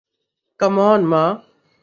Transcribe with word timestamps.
কাম 0.59 0.75
on 0.87 1.01
মা। 1.11 1.23